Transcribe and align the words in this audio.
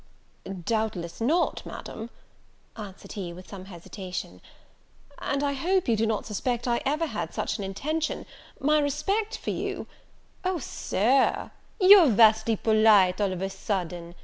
"Doubtless 0.65 1.21
not, 1.21 1.63
Madam," 1.63 2.09
answered 2.75 3.11
he 3.11 3.31
with 3.31 3.47
some 3.47 3.65
hesitation; 3.65 4.41
"and 5.19 5.43
I 5.43 5.53
hope 5.53 5.87
you 5.87 5.95
do 5.95 6.07
not 6.07 6.25
suspect 6.25 6.67
I 6.67 6.81
ever 6.87 7.05
had 7.05 7.35
such 7.35 7.59
an 7.59 7.63
intention; 7.63 8.25
my 8.59 8.79
respect 8.79 9.37
for 9.37 9.51
you" 9.51 9.85
"O, 10.43 10.57
Sir, 10.57 11.51
you're 11.79 12.09
vastly 12.09 12.55
polite 12.55 13.21
all 13.21 13.31
of 13.31 13.43
a 13.43 13.49
sudden! 13.51 14.15